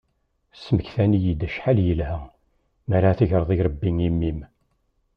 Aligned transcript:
Smektayen-iyi-d 0.63 1.45
acḥal 1.47 1.77
yelha 1.85 2.19
mi 2.87 2.93
ara 2.97 3.17
tegreḍ 3.19 3.49
irebbi 3.57 3.89
i 4.07 4.09
mmi-m. 4.13 4.39